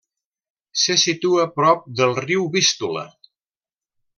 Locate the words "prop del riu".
1.59-2.49